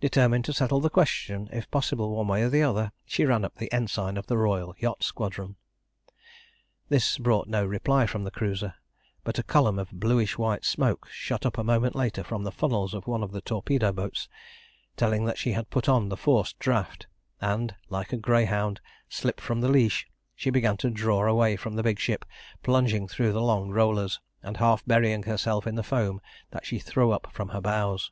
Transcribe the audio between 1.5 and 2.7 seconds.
if possible, one way or the